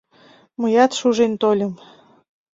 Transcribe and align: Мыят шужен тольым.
Мыят 0.59 0.91
шужен 0.99 1.33
тольым. 1.41 1.73